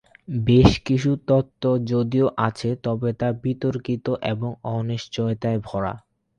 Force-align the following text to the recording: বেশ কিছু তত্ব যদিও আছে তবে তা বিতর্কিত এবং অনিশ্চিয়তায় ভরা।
বেশ 0.43 0.69
কিছু 0.85 1.11
তত্ব 1.27 1.63
যদিও 1.91 2.27
আছে 2.47 2.69
তবে 2.83 3.09
তা 3.13 3.29
বিতর্কিত 3.43 4.05
এবং 4.25 4.49
অনিশ্চিয়তায় 4.71 5.59
ভরা। 5.61 5.93